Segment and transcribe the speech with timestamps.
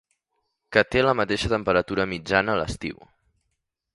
[0.77, 3.07] Que té la mateixa temperatura mitjana a l'estiu.